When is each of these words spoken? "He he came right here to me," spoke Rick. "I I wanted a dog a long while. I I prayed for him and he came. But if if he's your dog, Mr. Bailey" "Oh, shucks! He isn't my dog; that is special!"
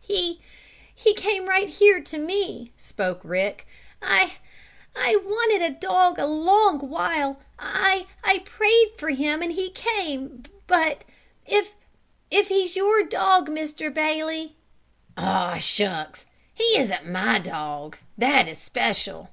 "He 0.00 0.40
he 0.92 1.14
came 1.14 1.48
right 1.48 1.68
here 1.68 2.00
to 2.02 2.18
me," 2.18 2.72
spoke 2.76 3.20
Rick. 3.22 3.64
"I 4.02 4.32
I 4.96 5.14
wanted 5.24 5.62
a 5.62 5.70
dog 5.70 6.18
a 6.18 6.26
long 6.26 6.90
while. 6.90 7.38
I 7.60 8.06
I 8.24 8.38
prayed 8.40 8.94
for 8.98 9.10
him 9.10 9.40
and 9.40 9.52
he 9.52 9.70
came. 9.70 10.42
But 10.66 11.04
if 11.46 11.70
if 12.28 12.48
he's 12.48 12.74
your 12.74 13.04
dog, 13.04 13.48
Mr. 13.48 13.94
Bailey" 13.94 14.56
"Oh, 15.16 15.58
shucks! 15.60 16.26
He 16.52 16.64
isn't 16.76 17.06
my 17.06 17.38
dog; 17.38 17.96
that 18.18 18.48
is 18.48 18.58
special!" 18.58 19.30